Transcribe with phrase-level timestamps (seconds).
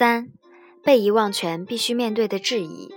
[0.00, 0.32] 三、
[0.82, 2.90] 被遗忘权必须面对的质疑。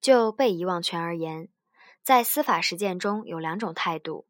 [0.00, 1.48] 就被遗忘权而言，
[2.02, 4.26] 在司法实践中有两种态度。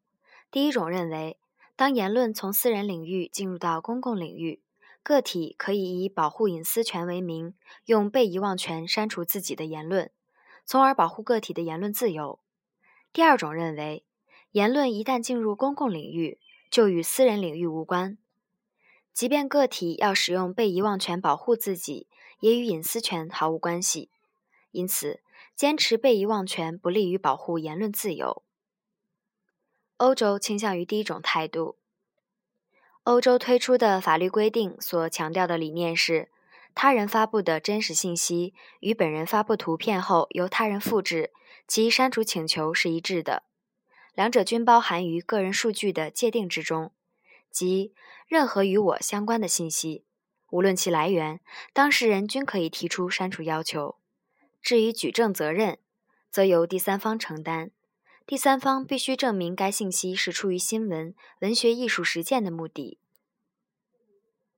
[0.51, 1.39] 第一种认为，
[1.75, 4.61] 当言论从私人领域进入到公共领域，
[5.01, 7.55] 个体可以以保护隐私权为名，
[7.85, 10.11] 用被遗忘权删除自己的言论，
[10.63, 12.39] 从而保护个体的言论自由。
[13.11, 14.05] 第二种认为，
[14.51, 16.39] 言论一旦进入公共领域，
[16.69, 18.17] 就与私人领域无关，
[19.13, 22.07] 即便个体要使用被遗忘权保护自己，
[22.39, 24.09] 也与隐私权毫无关系。
[24.71, 25.21] 因此，
[25.55, 28.43] 坚持被遗忘权不利于保护言论自由。
[29.97, 31.77] 欧洲倾向于第一种态度。
[33.03, 36.29] 欧洲推出的法律规定所强调的理念是，
[36.75, 41.31] 他人发布的真实信息与本人发布图片后由他人复制
[41.67, 43.43] 其删除请求是一致的，
[44.17, 46.91] 两者均包含于个人数据的界定之中，
[47.51, 47.93] 即
[48.27, 50.05] 任何与我相关的信息，
[50.49, 51.39] 无论其来源，
[51.71, 53.99] 当事人均可以提出删除要求。
[54.59, 55.77] 至于举证责任，
[56.31, 57.69] 则由第三方承担。
[58.25, 62.99] 第三方必须证明该信息是出于新闻、文学艺术实践的目的。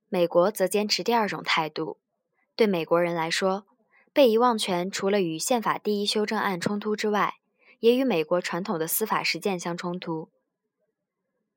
[0.08, 2.00] 美国则坚持第二种态度。
[2.56, 3.66] 对美国人来说，
[4.14, 7.39] 被遗忘权除了与宪法第一修正案冲突之外，
[7.80, 10.30] 也与美国传统的司法实践相冲突。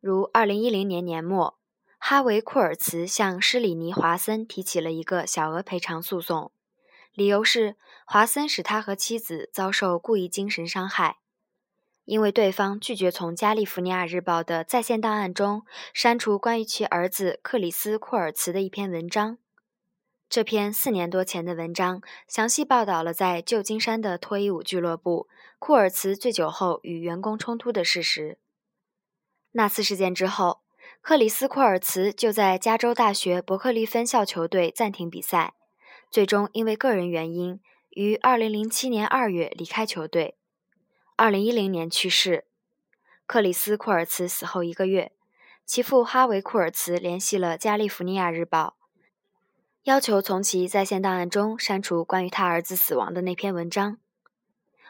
[0.02, 1.58] 如2010年年末，
[1.98, 6.52] 哈维·库尔茨向施里尼·华森提起了一个小额赔偿诉讼。
[7.14, 11.20] 理由是华森使他和妻子遭受故意精神伤害，
[12.06, 19.38] 因为对方拒绝从《加利福尼亚日报》的在线档案中删除关于其儿子克里斯·库尔茨的一篇文章。
[20.34, 25.28] 这篇四年多前的文章详细报道了在旧金山的脱衣舞俱乐部，
[25.60, 28.40] 库尔茨醉酒后与员工冲突的事实。
[29.52, 30.62] 那次事件之后，
[31.02, 35.54] 克里斯·库尔茨就在加州大学伯克利分校球队暂停比赛。
[36.10, 37.60] 最终因为个人原因，
[37.92, 40.36] 于2007年2月离开球队。
[41.18, 42.46] 2010年去世。
[43.28, 45.12] 克里斯·库尔茨死后一个月，
[45.64, 48.78] 其父哈维·库尔茨联系了《加利福尼亚日报》，
[49.84, 53.98] 要求从其在线档案中删除关于他儿子死亡的那篇文章。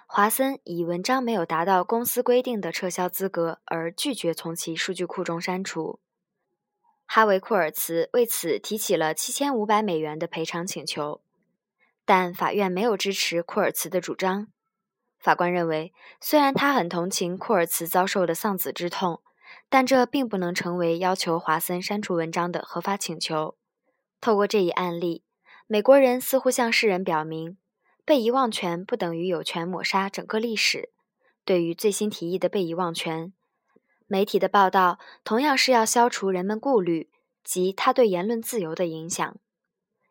[0.06, 6.00] 华森以文章没有达到公司规定的撤销资格而拒绝从其数据库中删除。
[7.08, 11.22] 哈维·库尔茨为此提起了七千五百美元的赔偿请求，
[12.06, 14.50] 但法院没有支持库尔茨的主张。
[15.18, 19.22] 法官认为，虽然他很同情库尔茨遭受的丧子之痛，
[19.70, 23.56] 但这并不能成为要求华森删除文章的合法请求。
[24.24, 25.22] 透过这一案例，
[25.68, 27.58] 美国人似乎向世人表明，
[28.06, 30.92] 被遗忘权不等于有权抹杀整个历史。
[31.44, 33.34] 对于最新提议的被遗忘权，
[34.08, 37.10] 媒体的报道同样是要消除人们顾虑
[37.44, 39.36] 及他对言论自由的影响。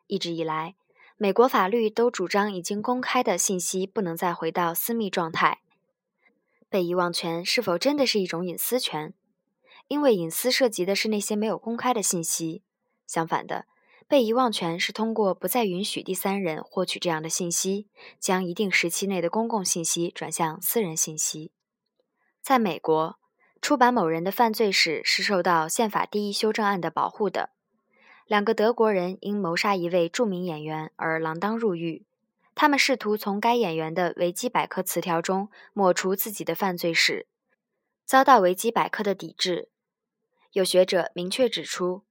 [0.05, 0.75] 一直以来，
[1.17, 5.61] 美国法律都主张已经公开的信息不能再回到私密状态。
[6.69, 9.15] 被遗忘权是否真的是一种隐私权？
[9.87, 12.61] 因为隐私涉及的是那些没有公开的信息。
[13.07, 13.65] 相反的，
[14.13, 17.87] 被遗忘权是通过不再允许第三人获取这样的信息，
[18.19, 21.51] 将一定时期内的公共信息转向私人信息。
[22.39, 23.17] 在美国。
[23.59, 27.49] 出版某人的犯罪史是受到宪法第一修正案的保护的。
[28.27, 32.05] 两个德国人因谋杀一位著名演员而锒铛入狱，
[32.53, 37.25] 他们试图从该演员的维基百科词条中抹除自己的犯罪史，
[38.05, 39.69] 遭到维基百科的抵制。
[40.51, 42.03] 有学者明确指出，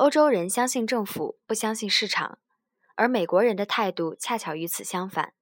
[0.00, 2.38] 欧洲人相信政府，不相信市场，
[2.94, 5.34] 而美国人的态度恰巧与此相反。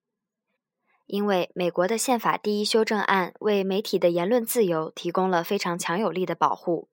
[1.07, 6.89] 因为美国的宪法第一修正案为媒体的言论自由提供了非常强有力的保护。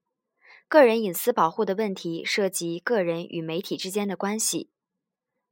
[0.67, 4.69] 个人隐私保护的问题涉及个人与媒体之间的关系。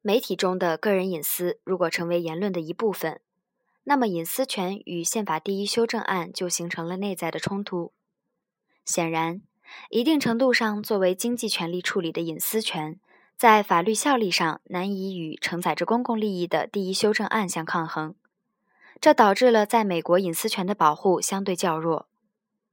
[0.04, 3.22] 媒体中的个人隐私如果成为言论的一部分，
[3.86, 7.92] 那么隐私权与宪法第一修正案就形成了内在的冲突。
[8.86, 9.42] 显然，
[9.90, 13.00] 一定程度上作为经济权利处理的隐私权，
[13.36, 18.16] 在法律效力上难以与承载着公共利益的第一修正案相抗衡。
[19.02, 22.08] 这导致了在美国隐私权的保护相对较弱，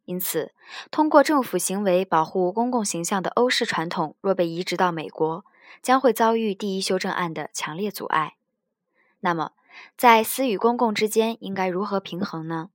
[0.05, 0.53] 因此，
[0.91, 5.45] 通过政府行为保护公共形象的欧式传统若被移植到美国，
[5.83, 8.37] 将会遭遇第一修正案的强烈阻碍。
[9.21, 9.53] 那么，
[9.97, 12.71] 在私与公共之间应该如何平衡呢？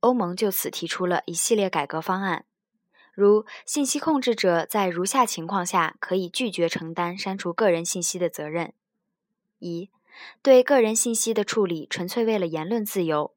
[0.00, 2.44] 欧盟就此提出了一系列改革方案，
[3.16, 8.74] 如信息控制者在如下情况下可以拒绝承担删除个人信息的责任：
[9.58, 9.88] 一。
[10.42, 13.32] 对个人信息的处理纯粹为了言论自由，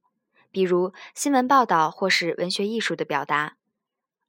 [0.52, 3.56] 比如新闻报道或是文学艺术的表达。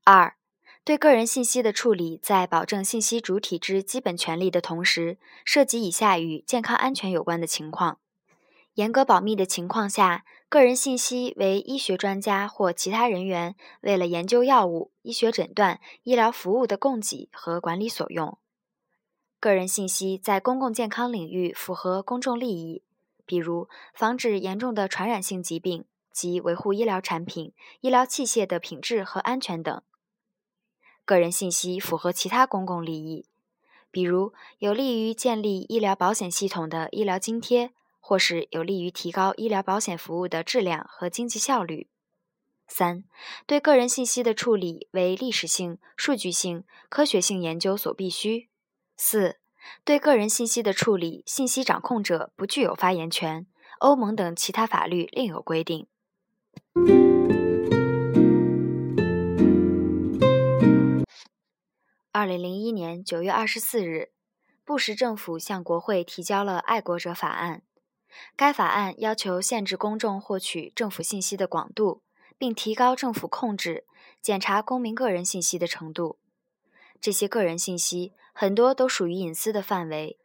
[0.04, 0.36] 二，
[0.84, 7.98] 对个人信息的处理，在保证信息主体之基本权利的同时，涉及以下与健康安全有关的情况：
[8.74, 18.38] 严格保密的情况下，个人信息为医学专家或其他人员为了研究药物、医学诊断、医疗服务的供给和管理所用；
[19.38, 22.82] 个人信息在公共健康领域符合公众利益，
[23.24, 29.80] 比如防止严重的传染性疾病及维护医疗产品、医疗器械的品质和安全等。
[31.04, 33.26] 个人信息符合其他公共利益，
[33.92, 37.70] 比如有利于建立医疗保险系统的医疗津贴，
[38.00, 41.88] 或是有利于提高医疗保险服务的质量和经济效率。
[42.66, 43.04] 三、
[43.46, 48.48] 对个人信息的处理为历史性、数据性、科学性研究所必须。
[48.96, 49.38] 四、
[49.84, 53.46] 对个人信息的处理，信息掌控者不具有发言权。
[53.80, 55.86] 欧盟等其他法律另有规定。
[62.12, 64.10] 二零零一年九月二十四日，
[64.64, 67.62] 布什政府向国会提交了《爱国者法案》。
[68.36, 72.02] 该法案要求限制公众获取政府信息的广度，
[72.38, 73.84] 并提高政府控制、
[74.20, 76.18] 检查公民个人信息的程度。
[77.00, 80.18] 这些个人信息很多都属于隐私的范围。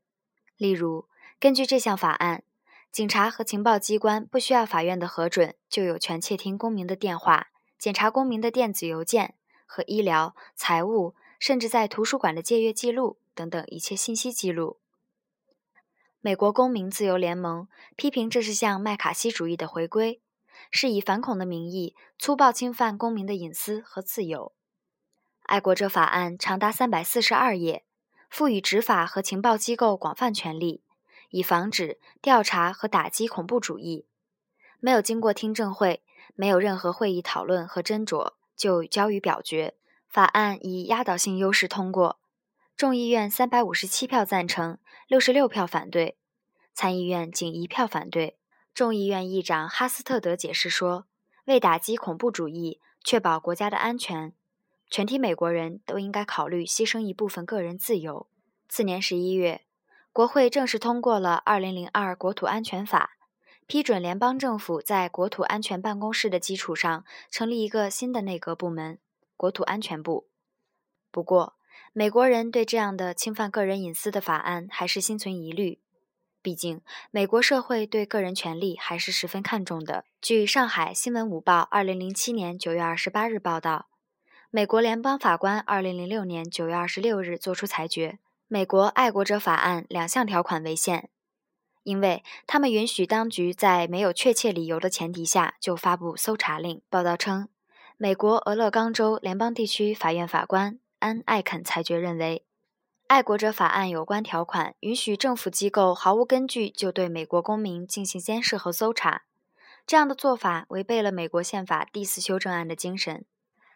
[0.58, 1.08] 例如，
[1.40, 2.44] 根据这项法案，
[2.92, 7.48] 警察和情报机关不需要法院的核准，就有权窃听公民的电话、
[7.78, 9.36] 检查公民的电子邮件
[9.66, 11.16] 和医疗、财务。
[11.38, 14.80] 甚至在图书馆的借阅记录等等一切信息记录。
[16.26, 20.20] 美国公民自由联盟批评这是向麦卡锡主义的回归，
[20.72, 24.52] 是以反恐的名义粗暴侵犯公民的隐私和自由。
[25.44, 27.84] 爱国者法案长达三百四十二页，
[28.28, 30.82] 赋予执法和情报机构广泛权力，
[31.30, 34.08] 以防止、调查和打击恐怖主义。
[34.80, 36.02] 没有经过听证会，
[36.34, 39.76] 没有任何会议讨论和斟酌，就交予表决。
[40.08, 42.18] 法案以压倒性优势通过，
[42.78, 46.18] 众议院三百五十七票赞成，六十六票反对，
[46.74, 48.38] 参议院仅一票反对。
[48.74, 51.08] 众议院议长哈斯特德解释说
[51.48, 54.34] ：“为打击恐怖主义，确保国家的安全，
[54.90, 58.28] 全体美国人都应该考虑牺牲一部分个人自由。”
[58.68, 59.62] 次年十一月，
[60.12, 63.12] 国会正式通过了《二零零二国土安全法》，
[63.68, 69.00] 批准联邦政府在国土安全办公室的基础上成立一个新的内阁部门。
[69.38, 70.28] 国土安全部。
[71.10, 71.56] 不过，
[71.98, 75.80] 美国人对这样的侵犯个人隐私的法案还是心存疑虑。
[76.42, 80.04] 毕竟，美国社会对个人权利还是十分看重的。
[80.22, 83.88] 据上海新闻午报二零零七年九月二十八日报道，
[84.52, 88.20] 美国联邦法官二零零六年九月二十六日作出裁决：
[88.50, 91.10] 美国爱国者法案两项条款违宪，
[91.84, 96.82] 因为他们允许当局在没有确切理由的前提下就发布搜查令。
[96.90, 97.48] 报道称。
[97.98, 102.44] 美国俄勒冈州联邦地区法院法官安·艾肯裁决认为，
[103.08, 109.24] 《爱国者法案》有关条款允许政府机构毫无根据就对美国公民进行监视和搜查，
[109.86, 113.26] 这样的做法违背了美国宪法第四修正案的精神。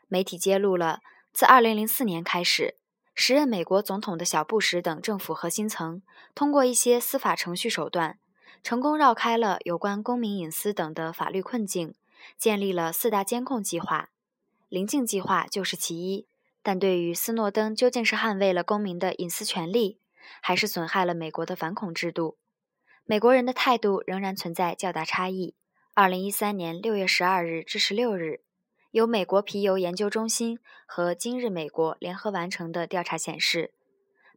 [0.08, 1.02] 媒体揭露了，
[1.32, 2.78] 自2004年开始，
[3.14, 6.02] 时任美国总统的小布什等政府核心层
[6.34, 8.18] 通过一些司法程序手段，
[8.64, 11.94] 成功绕开了有关公民隐私等的法律困境。
[12.38, 14.10] 建立了四大监控计划，
[14.68, 16.28] 临近计划就是其一。
[16.62, 20.00] 但对于斯诺登究竟是捍卫了公民的隐私权利，
[20.42, 22.38] 还是损害了美国的反恐制度，
[23.06, 25.56] 美国人的态度仍然存在较大差异。
[25.94, 28.42] 二零一三年六月十二日至十六日，
[28.92, 33.74] 由美国皮尤研究中心和今日美国联合完成的调查显示，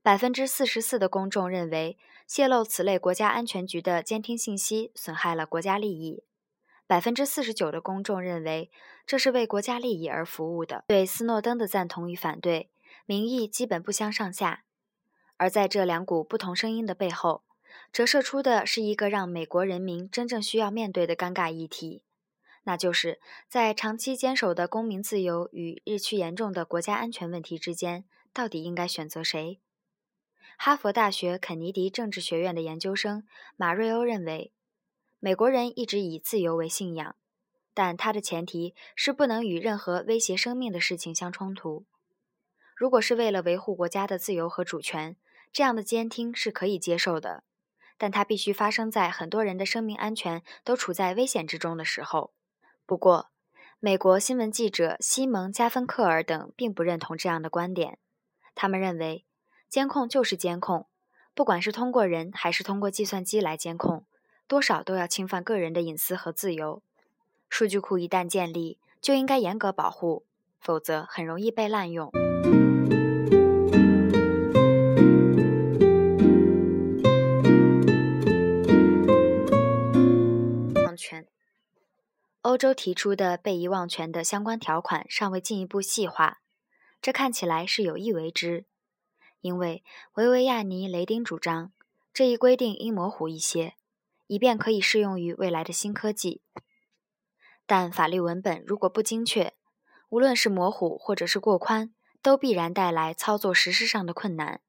[0.03, 6.25] 百分之四十四的公众认为泄露此类国家安全局的监听信息损害了国家利益。
[6.93, 8.71] 百分之四十九的公众认为
[9.07, 10.85] 这是为国家利益而服务的。
[10.87, 12.69] 对斯诺登的赞同与反对，
[13.07, 14.65] 民意基本不相上下。
[15.39, 17.45] 而在这两股不同声音的背后，
[17.91, 22.03] 折射出的是一个让美国人民真正需要面对的尴尬议题，
[22.65, 23.19] 那就是
[23.49, 29.59] 在长期坚守的公民自由与日趋严重的国家安全问题之间，到底应该选择谁？
[30.59, 33.25] 哈佛大学肯尼迪政治学院的研究生
[33.57, 34.53] 马瑞欧认为。
[35.25, 37.15] 美国人一直以自由为信仰，
[37.75, 41.85] 但它的前提是不能与任何威胁生命的事情相冲突。
[42.75, 45.17] 如果是为了维护国家的自由和主权，
[45.53, 47.45] 这样的监听是可以接受的，
[47.97, 52.33] 但它必须发生在很多人的生命安全都处在危险之中的时候。
[52.85, 53.31] 不过，
[53.79, 58.01] 美国新闻记者西蒙·加芬克尔等并不认同这样的观点。
[58.57, 59.25] 他们认为，
[59.69, 60.89] 监控就是监控，
[61.33, 64.05] 不管是通过人还是通过计算机来监控。
[64.53, 66.83] 多少都要侵犯个人的隐私和自由。
[67.49, 70.27] 数据库一旦建立，就应该严格保护，
[70.61, 72.11] 否则很容易被滥用。
[80.95, 81.27] 权。
[82.43, 86.43] 欧洲提出的被遗忘权的相关条款尚未进一步细化，
[87.01, 88.67] 这看起来是有意为之，
[89.41, 89.83] 因为
[90.17, 91.73] 维维亚尼·雷丁主张
[92.13, 93.77] 这一规定应模糊一些，
[94.27, 96.43] 以便可以适用于未来的新科技。
[97.67, 99.55] 但法律文本如果不精确，
[100.09, 104.61] 无论是模糊或者是过宽，都必然带来操作实施上的困难。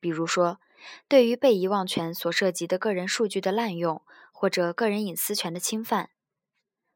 [0.00, 0.58] 比如说，
[1.06, 4.02] 对于被遗忘权所涉及的个人数据的滥用，
[4.32, 6.10] 或者个人隐私权的侵犯，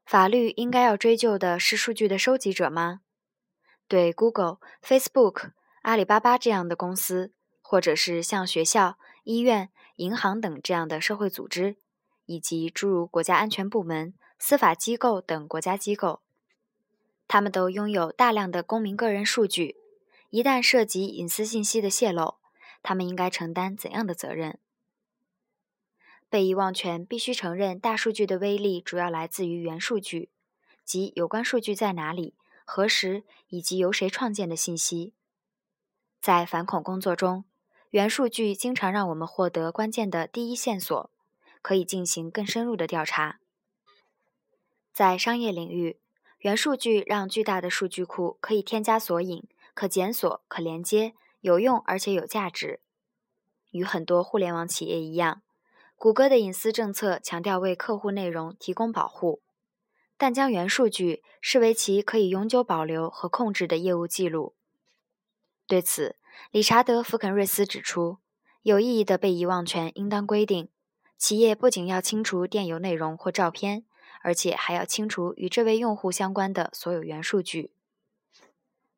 [0.05, 3.01] 法律应该要追究的是数据的收集者吗？
[3.87, 5.51] 对 Google、Facebook、
[5.83, 11.77] 阿里巴巴这样的公司，或者是像学校、医院、银行等这样的社会组织，
[12.25, 16.21] 以及诸如国家安全部门、司法机构等国家机构，
[17.27, 19.77] 他们都拥有大量的公民个人数据，
[20.29, 22.35] 一旦涉及隐私信息的泄露，
[22.83, 24.59] 他们应该承担怎样的责任？
[26.29, 30.29] 被遗忘权必须承认，大数据的威力主要来自于元数据，
[30.83, 32.33] 即有关数据在哪里、
[32.65, 35.13] 何时以及由谁创建的信息。
[36.19, 37.45] 在反恐工作中，
[37.91, 41.09] 元数据经常让我们获得关键的第一线索，
[41.65, 43.39] 可以进行更深入的调查。
[44.93, 45.97] 在商业领域，
[46.37, 52.81] 元数据让巨大的数据库可以添加索引、可检索、可连接、有用而且有价值。
[53.71, 55.41] 与很多互联网企业一样。
[55.95, 59.41] 谷歌的隐私政策强调为客户内容提供保护，
[60.17, 64.53] 但将原数据视为其可以永久保留和控制的业务记录。
[65.65, 66.15] 对此，
[66.51, 68.19] 理查德·福肯瑞斯指出，
[68.61, 70.69] 有意义的被遗忘权应当规定，
[71.17, 73.85] 企业不仅要清除电邮内容或照片，
[74.21, 77.71] 而且还要清除与这位用户相关的所有元数据。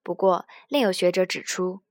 [0.03, 1.81] 不过，另有学者指出，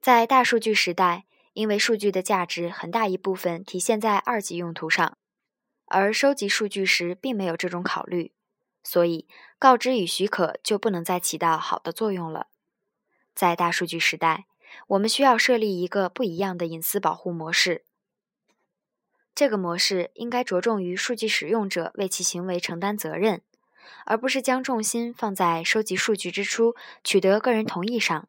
[0.00, 1.24] 在大数据时代，
[1.54, 5.16] 因为数据的价值很大一部分体现在二级用途上，
[5.86, 8.32] 而收集数据时并没有这种考虑，
[8.84, 9.26] 所以
[9.58, 12.48] 告知与许可就不能再起到好的作用了。
[13.34, 14.46] 在大数据时代，
[14.88, 17.84] 我们需要设立一个不一样的隐私保护模式。
[19.34, 23.40] 这个模式应该着重于数据使用者为其行为承担责任，
[24.04, 28.28] 而不是将重心放在收集数据之初取得个人同意上。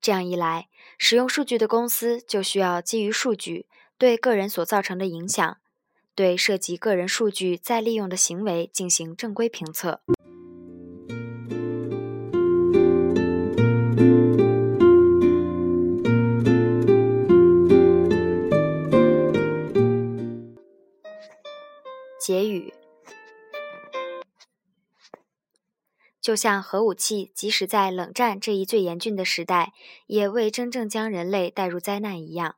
[0.00, 3.66] 这样一来，使用数据的公司就需要基于数据
[3.96, 5.58] 对个人所造成的影响，
[6.14, 10.00] 对涉及个人数据再利用的行为进行正规评测。
[22.28, 22.74] 结语。
[26.20, 29.72] 就像核武器，即使在冷战这一最严峻的时代，
[30.08, 32.56] 也未真正将人类带入灾难一样，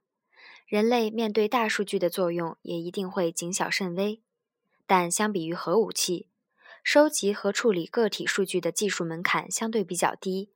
[0.67, 4.21] 人类面对大数据的作用也一定会谨小慎微。
[4.89, 6.27] 但相比于核武器，
[6.83, 10.51] 收集和处理个体数据的技术门槛相对比较低，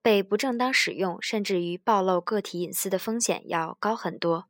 [0.00, 4.46] 被不正当使用甚至于暴露个体隐私的风险要高很多。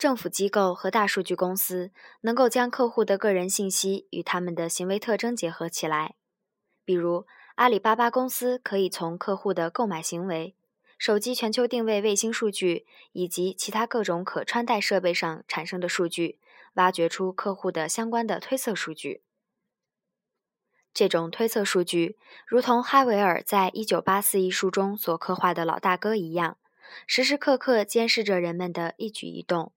[0.00, 1.90] 政府机构和大数据公司
[2.22, 6.14] 能够将客户的个人信息与他们的行为特征结合起来，
[6.86, 7.26] 比如
[7.56, 10.54] 阿里巴巴公司可以从客户的购买行为、
[10.96, 16.38] 手机全球定位卫星数据以及其他各种可穿戴设备上产生的数据，
[16.76, 19.22] 挖掘出客户的相关的推测数据。
[20.94, 22.16] 这种推测数据，
[22.46, 26.56] 如同哈维尔在《一九八四》一书中所刻画的老大哥一样，
[27.06, 29.74] 时时刻刻监视着人们的一举一动。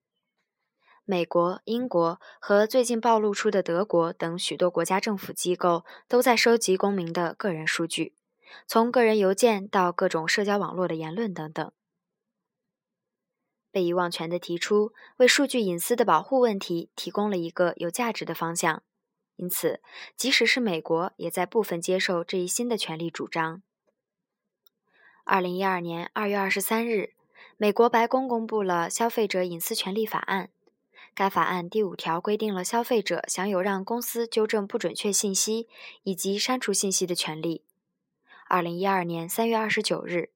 [1.05, 8.15] 美国、英国和最近暴露出的德国等许多国家政府机构都在收集公民的个人数据，
[8.67, 11.72] 从个人邮件到各种社交网络的言论等等。
[13.69, 18.81] 被遗忘权的提出，为数据隐私的保护问题提供了一个有价值的方向，
[19.36, 19.81] 因此，
[20.15, 23.62] 即使是美国，也在部分接受这一新的权利主张。
[25.25, 27.13] 二零一二年二月二十三日，
[27.57, 30.45] 美国白宫公布了《消费者隐私权利法案》。
[31.15, 35.67] 该法案第五条规定了消费者享有让公司纠正不准确信息
[36.03, 37.63] 以及删除信息的权利。
[38.48, 40.32] 二零一二年三月二十九日，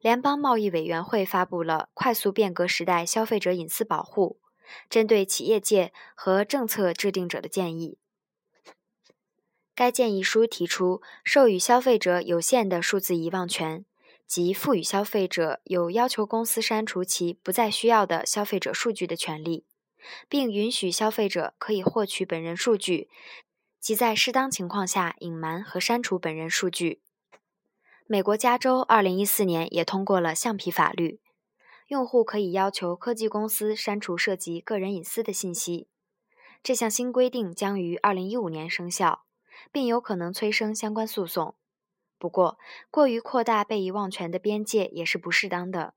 [0.00, 4.38] 联邦贸易委员会发布了《快速变革时代消费者隐私保护：
[4.90, 7.98] 针对企业界和政策制定者的建议》。
[9.74, 13.84] 该建议书提出，授予消费者有限的数字遗忘权，
[14.26, 19.64] 即赋予消费者有要求公司删除其不再需要的消费者数据的权利。
[20.28, 23.08] 并允许消费者可以获取本人数据，
[23.80, 27.02] 即在适当情况下隐瞒和删除本人数据。
[28.06, 31.20] 美国加州2014年也通过了橡皮法律，
[31.88, 35.88] 用户可以要求科技公司删除涉及个人隐私的信息。
[36.62, 39.24] 这项新规定将于2015年生效，
[39.70, 41.54] 并有可能催生相关诉讼。
[42.18, 42.58] 不过，
[42.90, 45.94] 过于扩大被遗忘权的边界也是不适当的。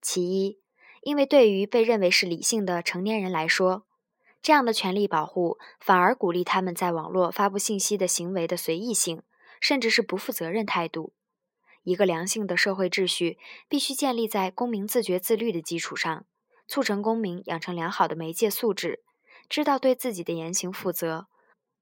[0.00, 0.61] 其一，
[1.02, 3.84] 因为对于被认为是理性的成年人来说，
[4.40, 9.22] 这样的权利保护反而鼓励他们在网络发布信息的行为的随意性，
[9.60, 11.12] 甚至是不负责任态度。
[11.82, 16.24] 一个良性的社会秩序必须建立在公民自觉自律的基础上，
[16.66, 19.02] 促成公民养成良好的媒介素质，
[19.48, 21.26] 知道对自己的言行负责。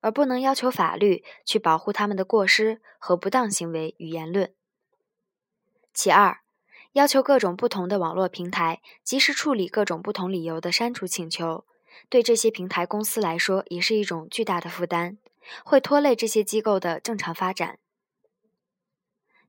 [0.02, 4.54] 而不能要求法律去保护他们的过失和不当行为与言论。
[5.92, 6.40] 其二，
[6.92, 11.64] 要求各种不同的网络平台及时处理各种不同理由的删除请求，
[12.08, 15.18] 对这些平台公司来说也是一种巨大的负担，
[15.64, 17.78] 会拖累这些机构的正常发展。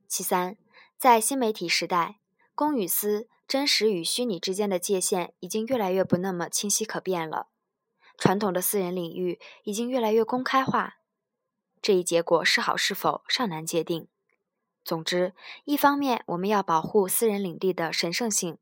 [0.06, 0.56] 其三，
[0.96, 2.20] 在新媒体时代，
[2.54, 7.48] 公与私、真实与虚拟之间的界限已经越来越不那么清晰可辨了。
[8.18, 10.98] 传统的私人领域已经越来越公开化，
[11.80, 14.06] 这一结果是好是否尚难界定。
[14.84, 15.32] 总之，
[15.64, 18.58] 一方面我们要保护私人领地的神圣性，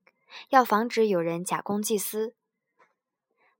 [0.50, 2.34] 要防止有人假公济私；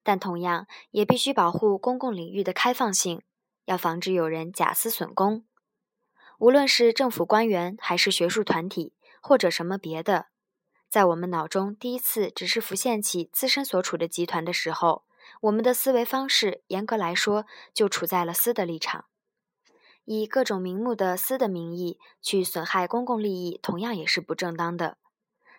[0.02, 3.22] 但同样也必须保护公共领域的开放性，
[3.64, 5.44] 要防止有人假私损公。
[6.38, 10.26] 无论是政府官员，还是学术团体，或者什么别的，
[10.88, 15.04] 在我们脑中第一次只是浮现起自身所处的集团的时候。
[15.42, 19.06] 我们的思维方式，严格来说，就处在了私的立场，
[20.12, 24.96] 以各种名目的私的名义去损害公共利益，同样也是不正当的。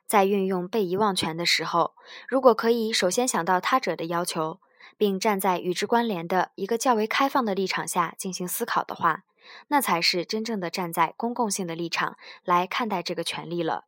[0.05, 1.93] 在运用被遗忘权的时候，
[2.27, 4.60] 如果可以首先想到他者的要求，
[4.98, 9.24] 并站在与之关联的一个较为开放的立场下进行思考的话，
[9.70, 13.85] 那才是真正的站在公共性的立场来看待这个权利了。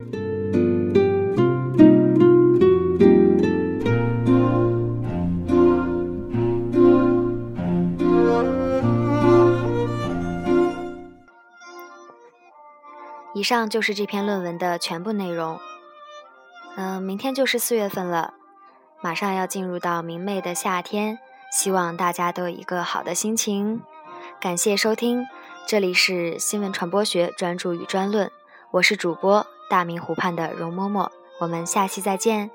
[13.44, 15.60] 以上就是这篇论文的全部内容。
[16.76, 18.32] 嗯，明天就是四月份了，
[19.02, 21.18] 马上要进入到明媚的夏天，
[21.52, 23.82] 希望大家都有一个好的心情。
[24.40, 25.26] 感谢收听，
[25.66, 28.30] 这里是新闻传播学专注与专论，
[28.70, 32.50] 我是主播大明湖畔的容嬷嬷，我们下期再见。